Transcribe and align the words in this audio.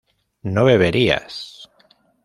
¿no 0.53 0.65
beberías? 0.65 1.35